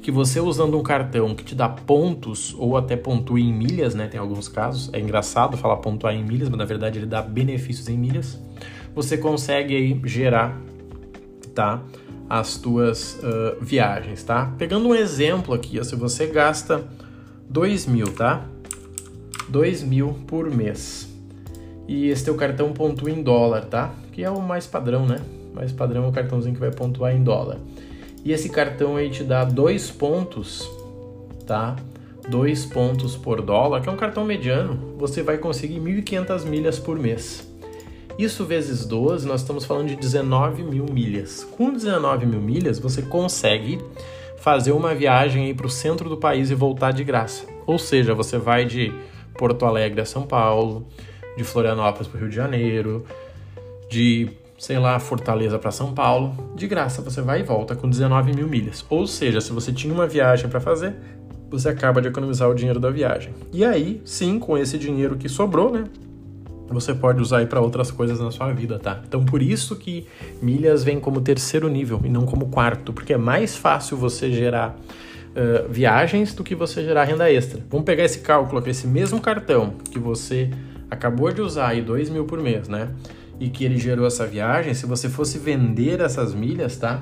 Que 0.01 0.09
você 0.09 0.39
usando 0.39 0.79
um 0.79 0.83
cartão 0.83 1.35
que 1.35 1.43
te 1.43 1.53
dá 1.53 1.67
pontos 1.67 2.55
ou 2.57 2.77
até 2.77 2.95
pontua 2.95 3.39
em 3.39 3.53
milhas, 3.53 3.93
né? 3.93 4.07
Tem 4.07 4.19
alguns 4.19 4.47
casos. 4.47 4.89
É 4.93 4.99
engraçado 4.99 5.57
falar 5.57 5.77
pontuar 5.77 6.13
em 6.13 6.23
milhas, 6.23 6.47
mas 6.47 6.57
na 6.57 6.65
verdade 6.65 6.99
ele 6.99 7.05
dá 7.05 7.21
benefícios 7.21 7.89
em 7.89 7.97
milhas. 7.97 8.39
Você 8.95 9.17
consegue 9.17 9.75
aí 9.75 10.01
gerar, 10.05 10.57
tá? 11.53 11.83
As 12.29 12.55
tuas 12.57 13.19
uh, 13.21 13.57
viagens, 13.61 14.23
tá? 14.23 14.53
Pegando 14.57 14.87
um 14.87 14.95
exemplo 14.95 15.53
aqui, 15.53 15.79
ó, 15.79 15.83
se 15.83 15.95
você 15.95 16.27
gasta 16.27 16.85
2 17.49 17.85
mil, 17.85 18.13
tá? 18.13 18.45
2 19.49 19.83
mil 19.83 20.13
por 20.27 20.49
mês. 20.49 21.07
E 21.87 22.09
esse 22.09 22.25
teu 22.25 22.35
cartão 22.35 22.73
pontua 22.73 23.09
em 23.09 23.23
dólar, 23.23 23.65
tá? 23.65 23.93
Que 24.11 24.23
é 24.23 24.29
o 24.29 24.41
mais 24.41 24.67
padrão, 24.67 25.05
né? 25.05 25.21
Mais 25.53 25.71
padrão 25.71 26.03
é 26.03 26.07
o 26.07 26.11
cartãozinho 26.11 26.53
que 26.53 26.59
vai 26.59 26.71
pontuar 26.71 27.15
em 27.15 27.23
dólar. 27.23 27.57
E 28.23 28.31
esse 28.31 28.49
cartão 28.49 28.97
aí 28.97 29.09
te 29.09 29.23
dá 29.23 29.45
dois 29.45 29.89
pontos, 29.89 30.69
tá? 31.45 31.75
Dois 32.29 32.65
pontos 32.65 33.15
por 33.15 33.41
dólar, 33.41 33.81
que 33.81 33.87
é 33.87 33.91
um 33.91 33.95
cartão 33.95 34.25
mediano, 34.25 34.95
você 34.97 35.23
vai 35.23 35.37
conseguir 35.37 35.79
1.500 35.79 36.45
milhas 36.45 36.77
por 36.77 36.99
mês. 36.99 37.47
Isso 38.19 38.43
vezes 38.43 38.85
12, 38.85 39.25
nós 39.25 39.41
estamos 39.41 39.63
falando 39.63 39.87
de 39.87 39.95
19 39.95 40.63
mil 40.63 40.85
milhas. 40.91 41.43
Com 41.43 41.71
19 41.71 42.25
mil 42.25 42.41
milhas, 42.41 42.79
você 42.79 43.01
consegue 43.01 43.79
fazer 44.37 44.71
uma 44.71 44.93
viagem 44.95 45.53
para 45.53 45.67
o 45.67 45.69
centro 45.69 46.09
do 46.09 46.17
país 46.17 46.49
e 46.49 46.55
voltar 46.55 46.91
de 46.91 47.03
graça. 47.03 47.45
Ou 47.65 47.77
seja, 47.77 48.13
você 48.13 48.37
vai 48.37 48.65
de 48.65 48.93
Porto 49.37 49.65
Alegre 49.65 50.01
a 50.01 50.05
São 50.05 50.23
Paulo, 50.23 50.87
de 51.35 51.43
Florianópolis 51.43 52.07
para 52.07 52.17
o 52.17 52.19
Rio 52.21 52.29
de 52.29 52.35
Janeiro, 52.35 53.05
de 53.89 54.29
sei 54.57 54.79
lá, 54.79 54.99
Fortaleza 54.99 55.59
para 55.59 55.71
São 55.71 55.93
Paulo, 55.93 56.35
de 56.55 56.67
graça 56.67 57.01
você 57.01 57.21
vai 57.21 57.41
e 57.41 57.43
volta 57.43 57.75
com 57.75 57.87
19 57.87 58.33
mil 58.33 58.47
milhas. 58.47 58.83
Ou 58.89 59.05
seja, 59.05 59.39
se 59.39 59.51
você 59.51 59.71
tinha 59.71 59.93
uma 59.93 60.07
viagem 60.07 60.49
para 60.49 60.59
fazer, 60.59 60.95
você 61.49 61.69
acaba 61.69 62.01
de 62.01 62.07
economizar 62.07 62.49
o 62.49 62.55
dinheiro 62.55 62.79
da 62.79 62.89
viagem. 62.89 63.33
E 63.53 63.63
aí, 63.63 64.01
sim, 64.03 64.39
com 64.39 64.57
esse 64.57 64.77
dinheiro 64.77 65.15
que 65.15 65.29
sobrou, 65.29 65.71
né? 65.71 65.83
Você 66.69 66.93
pode 66.93 67.21
usar 67.21 67.39
aí 67.39 67.45
para 67.45 67.61
outras 67.61 67.89
coisas 67.91 68.19
na 68.19 68.29
sua 68.29 68.51
vida, 68.51 68.77
tá? 68.77 69.01
Então, 69.07 69.23
por 69.23 69.41
isso 69.41 69.75
que 69.75 70.05
milhas 70.41 70.83
vem 70.83 70.99
como 70.99 71.21
terceiro 71.21 71.69
nível 71.69 72.01
e 72.03 72.09
não 72.09 72.25
como 72.25 72.47
quarto, 72.47 72.91
porque 72.91 73.13
é 73.13 73.17
mais 73.17 73.55
fácil 73.55 73.97
você 73.97 74.31
gerar 74.31 74.77
uh, 75.37 75.71
viagens 75.71 76.33
do 76.33 76.43
que 76.43 76.53
você 76.53 76.83
gerar 76.83 77.05
renda 77.05 77.31
extra. 77.31 77.61
Vamos 77.69 77.85
pegar 77.85 78.03
esse 78.03 78.19
cálculo 78.19 78.59
aqui, 78.59 78.71
esse 78.71 78.85
mesmo 78.85 79.21
cartão 79.21 79.75
que 79.89 79.97
você 79.97 80.49
acabou 80.91 81.31
de 81.31 81.41
usar 81.41 81.69
aí, 81.69 81.81
2 81.81 82.09
mil 82.09 82.25
por 82.25 82.41
mês, 82.41 82.67
né? 82.67 82.89
E 83.39 83.49
que 83.49 83.63
ele 83.63 83.77
gerou 83.77 84.05
essa 84.05 84.25
viagem, 84.25 84.73
se 84.73 84.85
você 84.85 85.07
fosse 85.07 85.37
vender 85.37 86.01
essas 86.01 86.33
milhas, 86.33 86.75
tá? 86.77 87.01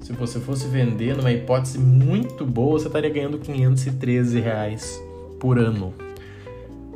Se 0.00 0.12
você 0.12 0.38
fosse 0.38 0.68
vender 0.68 1.16
numa 1.16 1.32
hipótese 1.32 1.78
muito 1.78 2.46
boa, 2.46 2.78
você 2.78 2.86
estaria 2.86 3.10
ganhando 3.10 3.38
513 3.38 4.40
reais 4.40 5.02
por 5.38 5.58
ano. 5.58 5.92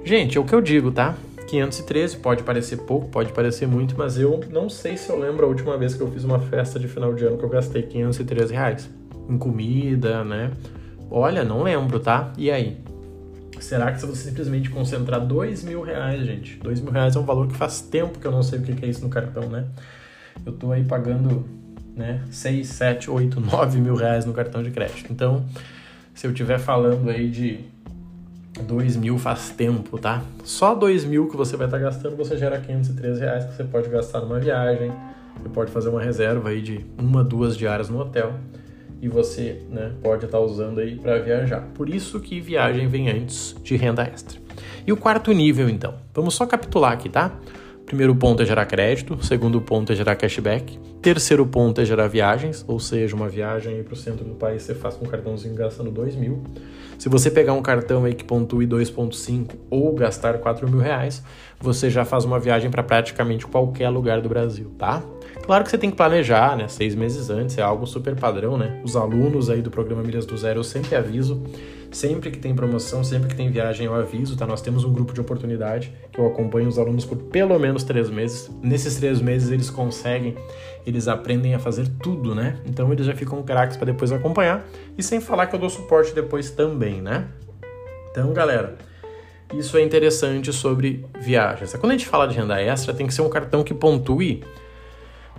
Gente, 0.05 0.39
é 0.39 0.41
o 0.41 0.45
que 0.45 0.55
eu 0.55 0.61
digo, 0.61 0.91
tá? 0.91 1.15
513 1.53 2.17
pode 2.17 2.43
parecer 2.43 2.79
pouco, 2.79 3.09
pode 3.09 3.31
parecer 3.31 3.69
muito, 3.69 3.95
mas 3.99 4.17
eu 4.17 4.41
não 4.51 4.71
sei 4.71 4.97
se 4.97 5.11
eu 5.11 5.19
lembro 5.19 5.45
a 5.45 5.49
última 5.51 5.77
vez 5.77 5.95
que 5.95 6.01
eu 6.01 6.11
fiz 6.11 6.25
uma 6.25 6.39
festa 6.39 6.81
de 6.81 6.89
final 6.89 7.13
de 7.13 7.27
ano 7.27 7.37
que 7.37 7.45
eu 7.45 7.49
gastei 7.51 7.83
513 7.83 8.55
reais 8.55 8.89
em 9.29 9.37
comida, 9.37 10.25
né? 10.25 10.51
Olha, 11.11 11.45
não 11.45 11.63
lembro, 11.63 12.01
tá? 12.01 12.33
E 12.39 12.51
aí? 12.51 12.79
Será 13.61 13.93
que 13.93 14.01
se 14.01 14.07
você 14.07 14.31
simplesmente 14.31 14.71
concentrar 14.71 15.21
dois 15.21 15.63
mil 15.63 15.83
reais, 15.83 16.25
gente? 16.25 16.57
Dois 16.57 16.81
mil 16.81 16.91
reais 16.91 17.17
é 17.17 17.19
um 17.19 17.25
valor 17.25 17.47
que 17.47 17.55
faz 17.55 17.83
tempo 17.83 18.19
que 18.19 18.27
eu 18.27 18.33
não 18.33 18.43
sei 18.43 18.59
o 18.59 18.63
que 18.63 18.83
é 18.83 18.89
isso 18.89 19.03
no 19.03 19.11
cartão, 19.11 19.51
né? 19.51 19.67
Eu 20.47 20.55
tô 20.55 20.73
aí 20.73 20.83
pagando 20.83 21.45
né? 21.95 22.23
6, 22.31 22.67
7, 22.67 23.11
8, 23.11 23.39
9 23.39 23.79
mil 23.79 23.95
reais 23.95 24.25
no 24.25 24.33
cartão 24.33 24.63
de 24.63 24.71
crédito. 24.71 25.13
Então, 25.13 25.45
se 26.15 26.27
eu 26.27 26.31
estiver 26.31 26.59
falando 26.59 27.11
aí 27.11 27.29
de 27.29 27.61
2 28.63 28.97
mil 28.97 29.19
faz 29.19 29.51
tempo, 29.51 29.99
tá? 29.99 30.23
Só 30.45 30.75
2 30.75 31.05
mil 31.05 31.29
que 31.29 31.37
você 31.37 31.57
vai 31.57 31.67
estar 31.67 31.79
tá 31.79 31.85
gastando, 31.85 32.17
você 32.17 32.37
gera 32.37 32.59
513 32.59 33.21
reais 33.21 33.45
que 33.45 33.57
você 33.57 33.65
pode 33.65 33.89
gastar 33.89 34.21
numa 34.21 34.39
viagem, 34.39 34.91
você 35.41 35.49
pode 35.49 35.71
fazer 35.71 35.89
uma 35.89 36.01
reserva 36.01 36.51
aí 36.51 36.63
de 36.63 36.85
uma, 36.99 37.23
duas 37.23 37.57
diárias 37.57 37.89
no 37.89 38.01
hotel 38.01 38.35
e 39.01 39.09
você 39.09 39.63
né, 39.69 39.93
pode 40.03 40.25
estar 40.25 40.39
tá 40.39 40.45
usando 40.45 40.81
aí 40.81 40.97
para 40.97 41.19
viajar. 41.19 41.61
Por 41.75 41.89
isso 41.89 42.21
que 42.21 42.41
viagem 42.41 42.87
vem 42.89 43.11
antes 43.11 43.55
de 43.63 43.77
renda 43.77 44.03
extra. 44.03 44.41
E 44.87 44.93
o 44.93 44.97
quarto 44.97 45.33
nível, 45.33 45.69
então? 45.69 45.95
Vamos 46.15 46.35
só 46.35 46.47
capitular 46.47 46.93
aqui, 46.93 47.09
tá? 47.09 47.33
Primeiro 47.93 48.17
ponto 48.17 48.43
é 48.43 48.47
gerar 48.47 48.65
crédito, 48.65 49.23
segundo 49.23 49.61
ponto 49.61 49.93
é 49.93 49.95
gerar 49.95 50.17
cashback, 50.17 50.79
terceiro 51.03 51.45
ponto 51.45 51.79
é 51.79 51.85
gerar 51.85 52.09
viagens, 52.09 52.65
ou 52.67 52.81
seja, 52.81 53.15
uma 53.15 53.29
viagem 53.29 53.83
para 53.83 53.93
o 53.93 53.97
centro 53.97 54.25
do 54.25 54.35
país 54.35 54.63
você 54.63 54.75
faz 54.75 54.95
com 54.95 55.05
um 55.05 55.09
cartãozinho 55.09 55.55
gastando 55.55 55.91
2 55.91 56.17
mil. 56.17 56.43
Se 56.99 57.11
você 57.11 57.31
pegar 57.31 57.53
um 57.53 57.61
cartão 57.61 58.07
aí 58.07 58.15
que 58.15 58.25
pontue 58.25 58.67
2,5 58.67 59.57
ou 59.69 59.93
gastar 59.95 60.39
4 60.39 60.67
mil 60.71 60.81
reais, 60.81 61.23
você 61.61 61.91
já 61.91 62.03
faz 62.03 62.25
uma 62.25 62.41
viagem 62.41 62.71
para 62.71 62.83
praticamente 62.83 63.47
qualquer 63.47 63.91
lugar 63.91 64.23
do 64.23 64.29
Brasil, 64.31 64.73
tá? 64.79 65.03
Claro 65.43 65.63
que 65.63 65.69
você 65.69 65.77
tem 65.77 65.91
que 65.91 65.97
planejar, 65.97 66.57
né? 66.57 66.69
Seis 66.69 66.95
meses 66.95 67.29
antes, 67.29 67.59
é 67.59 67.63
algo 67.63 67.87
super 67.87 68.17
padrão, 68.17 68.57
né? 68.57 68.81
Os 68.83 68.97
alunos 68.97 69.51
aí 69.51 69.61
do 69.61 69.71
programa 69.71 70.03
Milhas 70.03 70.25
do 70.25 70.35
Zero 70.39 70.61
eu 70.61 70.65
sempre 70.65 70.97
aviso 70.97 71.43
Sempre 71.93 72.31
que 72.31 72.39
tem 72.39 72.55
promoção, 72.55 73.05
sempre 73.05 73.29
que 73.29 73.37
tem 73.37 73.51
viagem, 73.51 73.85
eu 73.85 73.95
aviso, 73.95 74.35
tá? 74.35 74.47
Nós 74.47 74.63
temos 74.63 74.83
um 74.83 74.91
grupo 74.91 75.13
de 75.13 75.21
oportunidade 75.21 75.93
que 76.11 76.19
eu 76.19 76.27
acompanho 76.27 76.67
os 76.67 76.79
alunos 76.79 77.05
por 77.05 77.19
pelo 77.19 77.59
menos 77.59 77.85
três 77.85 78.09
meses. 78.09 78.51
Nesses 78.63 78.97
três 78.97 79.21
meses 79.21 79.51
eles 79.51 79.69
conseguem, 79.69 80.35
eles 80.87 81.07
aprendem 81.07 81.55
a 81.55 81.59
fazer 81.59 81.87
tudo, 82.03 82.35
né? 82.35 82.59
Então 82.65 82.91
eles 82.91 83.05
já 83.05 83.15
ficam 83.15 83.43
craques 83.43 83.77
para 83.77 83.87
depois 83.87 84.11
acompanhar. 84.11 84.67
E 84.97 85.03
sem 85.03 85.21
falar 85.21 85.47
que 85.49 85.55
eu 85.55 85.61
dou 85.61 85.69
suporte 85.69 86.15
depois 86.15 86.51
também, 86.51 87.03
né? 87.03 87.29
Então, 88.11 88.33
galera, 88.33 88.79
isso 89.53 89.77
é 89.77 89.83
interessante 89.83 90.51
sobre 90.51 91.05
viagens. 91.21 91.75
Quando 91.75 91.93
a 91.93 91.97
gente 91.97 92.07
fala 92.07 92.27
de 92.27 92.35
renda 92.35 92.59
extra, 92.59 92.95
tem 92.95 93.07
que 93.07 93.13
ser 93.13 93.21
um 93.21 93.29
cartão 93.29 93.63
que 93.63 93.75
pontue 93.75 94.43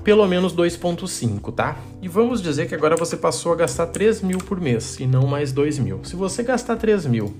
pelo 0.04 0.28
menos 0.28 0.54
2,5, 0.54 1.54
tá? 1.54 1.78
E 2.02 2.08
vamos 2.08 2.42
dizer 2.42 2.68
que 2.68 2.76
agora 2.76 2.96
você 2.98 3.16
passou 3.16 3.54
a 3.54 3.56
gastar 3.56 3.88
3 3.88 4.22
mil 4.22 4.38
por 4.38 4.60
mês 4.60 5.00
e 5.00 5.08
não 5.08 5.26
mais 5.26 5.52
2 5.52 5.80
mil. 5.80 6.04
Se 6.04 6.16
você 6.16 6.44
gastar 6.44 6.76
3 6.76 7.06
mil 7.06 7.34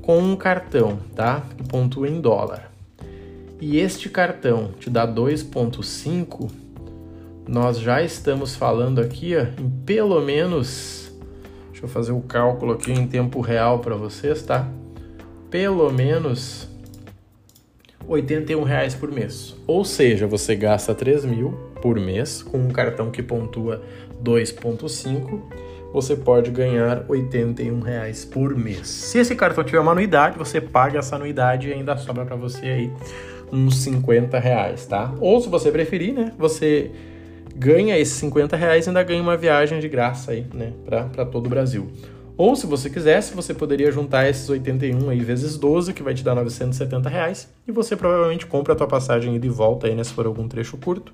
com 0.00 0.18
um 0.18 0.36
cartão, 0.36 0.98
tá? 1.14 1.42
Que 1.56 1.62
pontua 1.64 2.08
em 2.08 2.20
dólar, 2.20 2.72
e 3.60 3.78
este 3.78 4.08
cartão 4.08 4.72
te 4.80 4.90
dá 4.90 5.06
2,5, 5.06 6.50
nós 7.46 7.78
já 7.78 8.02
estamos 8.02 8.56
falando 8.56 9.00
aqui 9.00 9.36
ó, 9.36 9.42
em 9.60 9.70
pelo 9.84 10.20
menos. 10.20 11.12
Deixa 11.70 11.84
eu 11.84 11.88
fazer 11.88 12.10
o 12.10 12.20
cálculo 12.20 12.72
aqui 12.72 12.90
em 12.90 13.06
tempo 13.06 13.40
real 13.40 13.78
para 13.78 13.94
vocês, 13.94 14.42
tá? 14.42 14.68
Pelo 15.48 15.92
menos 15.92 16.68
81 18.06 18.62
reais 18.62 18.94
por 18.94 19.10
mês. 19.10 19.54
Ou 19.66 19.84
seja, 19.84 20.26
você 20.26 20.54
gasta 20.54 20.94
3 20.94 21.24
mil 21.24 21.50
por 21.80 21.98
mês, 21.98 22.42
com 22.42 22.58
um 22.58 22.68
cartão 22.68 23.10
que 23.10 23.22
pontua 23.22 23.82
2,5, 24.22 25.40
você 25.92 26.16
pode 26.16 26.50
ganhar 26.50 27.04
81 27.08 27.80
reais 27.80 28.24
por 28.24 28.56
mês. 28.56 28.88
Se 28.88 29.18
esse 29.18 29.34
cartão 29.34 29.62
tiver 29.62 29.80
uma 29.80 29.92
anuidade, 29.92 30.38
você 30.38 30.60
paga 30.60 30.98
essa 30.98 31.16
anuidade 31.16 31.68
e 31.68 31.72
ainda 31.72 31.96
sobra 31.96 32.24
para 32.24 32.36
você 32.36 32.66
aí 32.66 32.90
uns 33.52 33.76
50 33.78 34.38
reais, 34.38 34.86
tá? 34.86 35.12
Ou 35.20 35.40
se 35.40 35.48
você 35.48 35.70
preferir, 35.70 36.14
né, 36.14 36.32
você 36.38 36.90
ganha 37.54 37.98
esses 37.98 38.14
50 38.14 38.56
reais 38.56 38.86
e 38.86 38.88
ainda 38.88 39.02
ganha 39.02 39.20
uma 39.20 39.36
viagem 39.36 39.78
de 39.78 39.88
graça 39.88 40.32
aí, 40.32 40.46
né, 40.54 40.72
para 40.86 41.26
todo 41.26 41.46
o 41.46 41.50
Brasil. 41.50 41.90
Ou 42.36 42.56
se 42.56 42.66
você 42.66 42.88
quisesse, 42.88 43.34
você 43.34 43.52
poderia 43.52 43.92
juntar 43.92 44.28
esses 44.28 44.48
81 44.48 45.10
aí 45.10 45.20
vezes 45.20 45.56
12, 45.56 45.92
que 45.92 46.02
vai 46.02 46.14
te 46.14 46.24
dar 46.24 46.34
970 46.34 47.08
reais, 47.08 47.48
e 47.66 47.72
você 47.72 47.94
provavelmente 47.94 48.46
compra 48.46 48.72
a 48.72 48.76
tua 48.76 48.86
passagem 48.86 49.36
ida 49.36 49.46
e 49.46 49.50
volta 49.50 49.86
aí, 49.86 49.94
né, 49.94 50.02
se 50.02 50.12
for 50.12 50.26
algum 50.26 50.48
trecho 50.48 50.76
curto. 50.78 51.12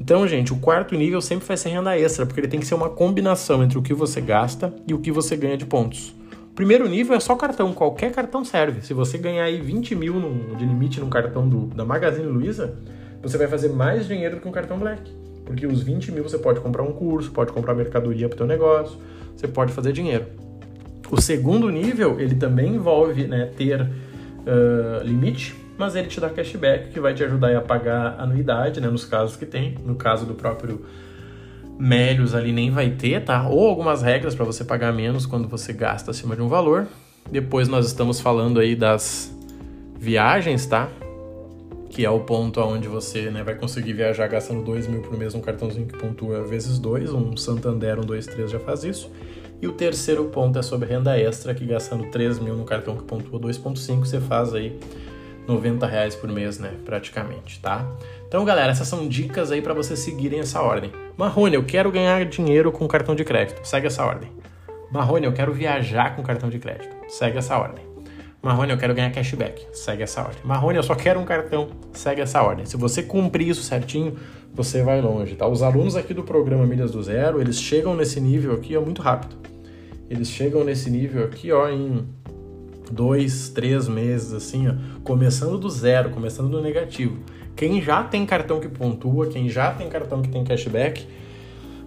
Então, 0.00 0.26
gente, 0.26 0.52
o 0.52 0.56
quarto 0.56 0.96
nível 0.96 1.20
sempre 1.20 1.46
vai 1.46 1.56
ser 1.56 1.68
renda 1.68 1.96
extra, 1.96 2.26
porque 2.26 2.40
ele 2.40 2.48
tem 2.48 2.58
que 2.58 2.66
ser 2.66 2.74
uma 2.74 2.88
combinação 2.88 3.62
entre 3.62 3.78
o 3.78 3.82
que 3.82 3.94
você 3.94 4.20
gasta 4.20 4.74
e 4.88 4.94
o 4.94 4.98
que 4.98 5.12
você 5.12 5.36
ganha 5.36 5.56
de 5.56 5.66
pontos. 5.66 6.14
O 6.50 6.54
primeiro 6.54 6.88
nível 6.88 7.14
é 7.14 7.20
só 7.20 7.36
cartão, 7.36 7.72
qualquer 7.72 8.12
cartão 8.12 8.44
serve. 8.44 8.82
Se 8.82 8.92
você 8.92 9.16
ganhar 9.16 9.44
aí 9.44 9.60
20 9.60 9.94
mil 9.94 10.14
no, 10.14 10.56
de 10.56 10.66
limite 10.66 11.00
no 11.00 11.06
cartão 11.06 11.48
do, 11.48 11.66
da 11.66 11.84
Magazine 11.84 12.26
Luiza, 12.26 12.74
você 13.22 13.38
vai 13.38 13.46
fazer 13.46 13.68
mais 13.68 14.06
dinheiro 14.06 14.36
do 14.36 14.42
que 14.42 14.48
um 14.48 14.52
cartão 14.52 14.78
Black. 14.78 15.00
Porque 15.44 15.66
os 15.66 15.82
20 15.82 16.12
mil 16.12 16.22
você 16.22 16.36
pode 16.36 16.60
comprar 16.60 16.82
um 16.82 16.92
curso, 16.92 17.30
pode 17.30 17.52
comprar 17.52 17.74
mercadoria 17.74 18.28
para 18.28 18.34
o 18.34 18.38
teu 18.38 18.46
negócio, 18.46 18.98
você 19.42 19.48
pode 19.48 19.72
fazer 19.72 19.92
dinheiro. 19.92 20.26
O 21.10 21.20
segundo 21.20 21.68
nível, 21.68 22.18
ele 22.20 22.36
também 22.36 22.76
envolve 22.76 23.26
né, 23.26 23.50
ter 23.56 23.82
uh, 23.82 25.04
limite, 25.04 25.54
mas 25.76 25.96
ele 25.96 26.06
te 26.06 26.20
dá 26.20 26.30
cashback 26.30 26.90
que 26.90 27.00
vai 27.00 27.12
te 27.12 27.24
ajudar 27.24 27.54
a 27.56 27.60
pagar 27.60 28.16
anuidade, 28.20 28.80
né, 28.80 28.88
nos 28.88 29.04
casos 29.04 29.36
que 29.36 29.44
tem. 29.44 29.76
No 29.84 29.96
caso 29.96 30.24
do 30.24 30.34
próprio 30.34 30.84
Melios 31.78 32.34
ali 32.34 32.52
nem 32.52 32.70
vai 32.70 32.90
ter, 32.90 33.24
tá? 33.24 33.48
Ou 33.48 33.68
algumas 33.68 34.02
regras 34.02 34.34
para 34.34 34.44
você 34.44 34.64
pagar 34.64 34.92
menos 34.92 35.26
quando 35.26 35.48
você 35.48 35.72
gasta 35.72 36.12
acima 36.12 36.36
de 36.36 36.42
um 36.42 36.48
valor. 36.48 36.86
Depois 37.30 37.66
nós 37.66 37.86
estamos 37.86 38.20
falando 38.20 38.60
aí 38.60 38.76
das 38.76 39.34
viagens, 39.98 40.64
tá? 40.66 40.88
Que 41.90 42.04
é 42.04 42.10
o 42.10 42.20
ponto 42.20 42.60
onde 42.60 42.86
você 42.86 43.30
né, 43.30 43.42
vai 43.42 43.54
conseguir 43.54 43.94
viajar 43.94 44.28
gastando 44.28 44.62
2 44.62 44.86
mil 44.86 45.02
por 45.02 45.18
mês 45.18 45.34
num 45.34 45.40
cartãozinho 45.40 45.86
que 45.86 45.98
pontua 45.98 46.42
vezes 46.42 46.78
2, 46.78 47.12
um 47.12 47.36
Santander, 47.36 47.98
um 47.98 48.04
2, 48.04 48.26
3 48.26 48.50
já 48.50 48.60
faz 48.60 48.84
isso. 48.84 49.10
E 49.62 49.68
o 49.68 49.72
terceiro 49.72 50.24
ponto 50.24 50.58
é 50.58 50.62
sobre 50.62 50.88
renda 50.88 51.16
extra, 51.16 51.54
que 51.54 51.64
gastando 51.64 52.10
3 52.10 52.40
mil 52.40 52.56
no 52.56 52.64
cartão 52.64 52.96
que 52.96 53.04
pontua 53.04 53.38
2.5, 53.38 54.00
você 54.00 54.20
faz 54.20 54.52
aí 54.52 54.76
90 55.46 55.86
reais 55.86 56.16
por 56.16 56.28
mês, 56.28 56.58
né? 56.58 56.74
Praticamente, 56.84 57.60
tá? 57.60 57.86
Então, 58.26 58.44
galera, 58.44 58.72
essas 58.72 58.88
são 58.88 59.06
dicas 59.06 59.52
aí 59.52 59.62
para 59.62 59.72
vocês 59.72 60.00
seguirem 60.00 60.40
essa 60.40 60.60
ordem. 60.60 60.90
Marrone, 61.16 61.54
eu 61.54 61.62
quero 61.62 61.92
ganhar 61.92 62.24
dinheiro 62.24 62.72
com 62.72 62.88
cartão 62.88 63.14
de 63.14 63.24
crédito. 63.24 63.64
Segue 63.64 63.86
essa 63.86 64.04
ordem. 64.04 64.28
Marrone, 64.90 65.26
eu 65.26 65.32
quero 65.32 65.52
viajar 65.52 66.16
com 66.16 66.24
cartão 66.24 66.50
de 66.50 66.58
crédito. 66.58 66.96
Segue 67.08 67.38
essa 67.38 67.56
ordem. 67.56 67.84
Marrone, 68.42 68.72
eu 68.72 68.78
quero 68.78 68.92
ganhar 68.92 69.12
cashback. 69.12 69.64
Segue 69.72 70.02
essa 70.02 70.22
ordem. 70.22 70.40
Marrone, 70.42 70.76
eu 70.76 70.82
só 70.82 70.96
quero 70.96 71.20
um 71.20 71.24
cartão. 71.24 71.68
Segue 71.92 72.20
essa 72.20 72.42
ordem. 72.42 72.66
Se 72.66 72.76
você 72.76 73.00
cumprir 73.00 73.48
isso 73.48 73.62
certinho, 73.62 74.16
você 74.52 74.82
vai 74.82 75.00
longe, 75.00 75.36
tá? 75.36 75.46
Os 75.46 75.62
alunos 75.62 75.94
aqui 75.94 76.12
do 76.12 76.24
programa 76.24 76.66
Milhas 76.66 76.90
do 76.90 77.00
Zero, 77.00 77.40
eles 77.40 77.60
chegam 77.60 77.94
nesse 77.94 78.20
nível 78.20 78.54
aqui 78.54 78.76
ó, 78.76 78.80
muito 78.80 79.00
rápido. 79.00 79.51
Eles 80.12 80.28
chegam 80.28 80.62
nesse 80.62 80.90
nível 80.90 81.24
aqui 81.24 81.50
ó, 81.50 81.70
em 81.70 82.04
dois, 82.90 83.48
três 83.48 83.88
meses, 83.88 84.34
assim, 84.34 84.68
ó, 84.68 84.74
começando 85.02 85.56
do 85.56 85.70
zero, 85.70 86.10
começando 86.10 86.50
do 86.50 86.60
negativo. 86.60 87.16
Quem 87.56 87.80
já 87.80 88.04
tem 88.04 88.26
cartão 88.26 88.60
que 88.60 88.68
pontua, 88.68 89.28
quem 89.28 89.48
já 89.48 89.72
tem 89.72 89.88
cartão 89.88 90.20
que 90.20 90.28
tem 90.28 90.44
cashback, 90.44 91.06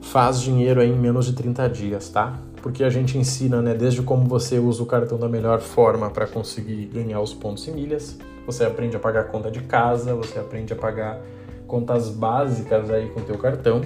faz 0.01 0.41
dinheiro 0.41 0.81
aí 0.81 0.89
em 0.89 0.97
menos 0.97 1.27
de 1.27 1.33
30 1.33 1.69
dias, 1.69 2.09
tá? 2.09 2.39
Porque 2.63 2.83
a 2.83 2.89
gente 2.89 3.15
ensina, 3.15 3.61
né, 3.61 3.75
desde 3.75 4.01
como 4.01 4.25
você 4.25 4.57
usa 4.57 4.81
o 4.81 4.87
cartão 4.87 5.19
da 5.19 5.29
melhor 5.29 5.61
forma 5.61 6.09
para 6.09 6.25
conseguir 6.25 6.87
ganhar 6.91 7.21
os 7.21 7.31
pontos 7.31 7.67
e 7.67 7.71
milhas, 7.71 8.17
você 8.47 8.65
aprende 8.65 8.95
a 8.95 8.99
pagar 8.99 9.25
conta 9.25 9.51
de 9.51 9.59
casa, 9.59 10.15
você 10.15 10.39
aprende 10.39 10.73
a 10.73 10.75
pagar 10.75 11.21
contas 11.67 12.09
básicas 12.09 12.89
aí 12.89 13.07
com 13.09 13.19
o 13.19 13.23
teu 13.23 13.37
cartão. 13.37 13.81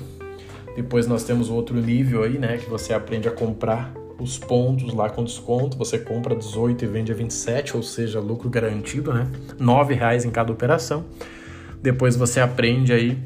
Depois 0.78 1.08
nós 1.08 1.26
temos 1.26 1.50
outro 1.50 1.76
nível 1.76 2.24
aí, 2.24 2.38
né, 2.38 2.58
que 2.58 2.70
você 2.70 2.94
aprende 2.94 3.28
a 3.28 3.32
comprar 3.32 3.99
os 4.20 4.38
pontos 4.38 4.94
lá 4.94 5.10
com 5.10 5.24
desconto. 5.24 5.78
Você 5.78 5.98
compra 5.98 6.36
18 6.36 6.84
e 6.84 6.88
vende 6.88 7.12
a 7.12 7.16
27, 7.16 7.76
ou 7.76 7.84
seja, 7.84 8.20
lucro 8.20 8.50
garantido, 8.50 9.14
né? 9.14 9.28
R$ 9.60 9.94
reais 9.94 10.26
em 10.26 10.30
cada 10.30 10.52
operação. 10.52 11.06
Depois 11.82 12.16
você 12.16 12.40
aprende 12.40 12.92
aí 12.92 13.18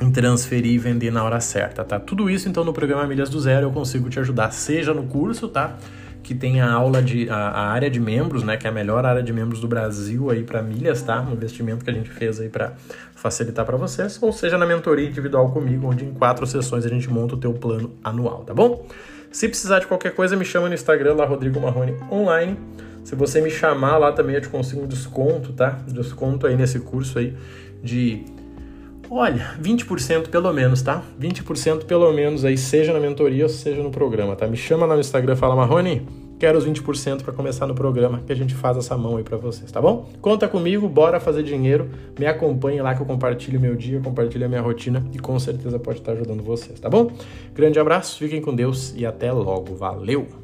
em 0.00 0.10
transferir 0.10 0.72
e 0.72 0.78
vender 0.78 1.10
na 1.10 1.22
hora 1.22 1.40
certa, 1.40 1.84
tá? 1.84 1.98
Tudo 2.00 2.28
isso 2.28 2.48
então 2.48 2.64
no 2.64 2.72
programa 2.72 3.06
Milhas 3.06 3.30
do 3.30 3.40
Zero 3.40 3.66
eu 3.66 3.72
consigo 3.72 4.08
te 4.08 4.18
ajudar, 4.18 4.50
seja 4.52 4.92
no 4.92 5.04
curso, 5.04 5.48
tá? 5.48 5.76
Que 6.22 6.34
tem 6.34 6.60
a 6.60 6.72
aula 6.72 7.02
de 7.02 7.28
a, 7.28 7.36
a 7.36 7.66
área 7.68 7.90
de 7.90 8.00
membros, 8.00 8.42
né? 8.42 8.56
Que 8.56 8.66
é 8.66 8.70
a 8.70 8.72
melhor 8.72 9.04
área 9.04 9.22
de 9.22 9.32
membros 9.32 9.60
do 9.60 9.68
Brasil 9.68 10.30
aí 10.30 10.42
para 10.42 10.62
milhas, 10.62 11.02
tá? 11.02 11.20
Um 11.20 11.32
investimento 11.32 11.84
que 11.84 11.90
a 11.90 11.94
gente 11.94 12.10
fez 12.10 12.40
aí 12.40 12.48
para 12.48 12.72
facilitar 13.14 13.64
para 13.64 13.76
vocês, 13.76 14.18
ou 14.22 14.32
seja 14.32 14.58
na 14.58 14.66
mentoria 14.66 15.08
individual 15.08 15.50
comigo, 15.50 15.86
onde 15.88 16.04
em 16.04 16.12
quatro 16.12 16.46
sessões 16.46 16.84
a 16.84 16.88
gente 16.88 17.08
monta 17.10 17.34
o 17.34 17.38
teu 17.38 17.52
plano 17.52 17.92
anual, 18.02 18.42
tá 18.44 18.54
bom? 18.54 18.86
Se 19.34 19.48
precisar 19.48 19.80
de 19.80 19.88
qualquer 19.88 20.14
coisa, 20.14 20.36
me 20.36 20.44
chama 20.44 20.68
no 20.68 20.74
Instagram 20.74 21.14
lá 21.14 21.24
Rodrigo 21.24 21.60
Marrone 21.60 21.96
online. 22.08 22.56
Se 23.02 23.16
você 23.16 23.40
me 23.40 23.50
chamar 23.50 23.98
lá 23.98 24.12
também 24.12 24.36
eu 24.36 24.40
te 24.40 24.48
consigo 24.48 24.82
um 24.82 24.86
desconto, 24.86 25.52
tá? 25.52 25.70
Desconto 25.88 26.46
aí 26.46 26.54
nesse 26.54 26.78
curso 26.78 27.18
aí 27.18 27.34
de 27.82 28.24
Olha, 29.10 29.56
20% 29.60 30.28
pelo 30.28 30.52
menos, 30.52 30.82
tá? 30.82 31.02
20% 31.20 31.84
pelo 31.84 32.12
menos 32.12 32.44
aí, 32.44 32.56
seja 32.56 32.92
na 32.92 33.00
mentoria 33.00 33.48
seja 33.48 33.82
no 33.82 33.90
programa, 33.90 34.36
tá? 34.36 34.46
Me 34.46 34.56
chama 34.56 34.86
lá 34.86 34.94
no 34.94 35.00
Instagram, 35.00 35.34
fala 35.34 35.56
Marrone, 35.56 36.06
quero 36.38 36.58
os 36.58 36.66
20% 36.66 37.22
para 37.22 37.32
começar 37.32 37.66
no 37.66 37.74
programa, 37.74 38.22
que 38.26 38.32
a 38.32 38.36
gente 38.36 38.54
faz 38.54 38.76
essa 38.76 38.96
mão 38.96 39.16
aí 39.16 39.24
para 39.24 39.36
vocês, 39.36 39.70
tá 39.70 39.80
bom? 39.80 40.08
Conta 40.20 40.48
comigo, 40.48 40.88
bora 40.88 41.20
fazer 41.20 41.42
dinheiro, 41.42 41.90
me 42.18 42.26
acompanhe 42.26 42.80
lá 42.80 42.94
que 42.94 43.00
eu 43.00 43.06
compartilho 43.06 43.60
meu 43.60 43.74
dia, 43.74 44.00
compartilho 44.00 44.46
a 44.46 44.48
minha 44.48 44.60
rotina 44.60 45.04
e 45.12 45.18
com 45.18 45.38
certeza 45.38 45.78
pode 45.78 45.98
estar 45.98 46.12
ajudando 46.12 46.42
vocês, 46.42 46.78
tá 46.78 46.88
bom? 46.88 47.10
Grande 47.54 47.78
abraço, 47.78 48.18
fiquem 48.18 48.40
com 48.40 48.54
Deus 48.54 48.94
e 48.96 49.06
até 49.06 49.32
logo, 49.32 49.74
valeu! 49.74 50.43